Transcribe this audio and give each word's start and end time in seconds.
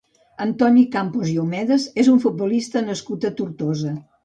Antoni 0.45 0.85
Campos 0.95 1.29
i 1.33 1.35
Homedes 1.43 1.85
és 2.05 2.11
un 2.15 2.23
futbolista 2.25 2.85
nascut 2.89 3.31
a 3.33 3.35
Tortosa. 3.43 3.97